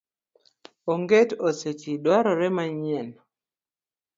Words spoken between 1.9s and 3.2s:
dwarore manyien.